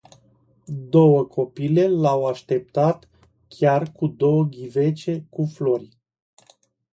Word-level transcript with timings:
Două 0.65 1.23
copile 1.25 1.87
l-au 1.87 2.25
așteptat 2.25 3.09
chiar 3.47 3.91
cu 3.91 4.07
două 4.07 4.43
ghivece 4.43 5.25
cu 5.29 5.45
flori. 5.53 5.89